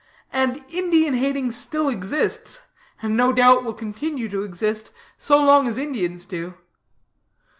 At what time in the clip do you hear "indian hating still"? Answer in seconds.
0.69-1.87